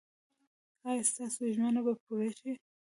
ایا 0.89 1.03
ستاسو 1.11 1.41
ژمنه 1.55 1.81
به 1.85 1.93
پوره 2.03 2.29
شي؟ 2.39 2.51